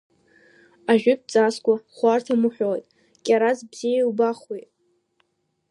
[0.91, 2.85] Ажәытә ҵасқәа хәарҭам уҳәоит,
[3.25, 4.69] кьараз бзиа иубахуеит.